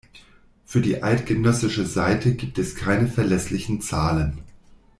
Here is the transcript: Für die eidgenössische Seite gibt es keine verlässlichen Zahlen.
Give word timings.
Für 0.65 0.81
die 0.81 1.03
eidgenössische 1.03 1.85
Seite 1.85 2.33
gibt 2.33 2.57
es 2.57 2.73
keine 2.75 3.07
verlässlichen 3.07 3.81
Zahlen. 3.81 4.39